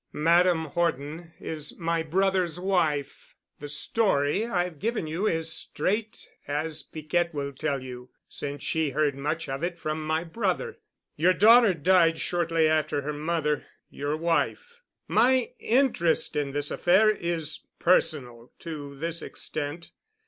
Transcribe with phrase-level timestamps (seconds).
[0.13, 3.35] Madame Horton is my brother's wife.
[3.59, 9.47] The story I've given you is straight—as Piquette will tell you since she heard much
[9.47, 10.79] of it from my brother.
[11.17, 14.81] Your daughter died shortly after her mother, your wife.
[15.07, 19.91] My interest in this affair is personal to this extent.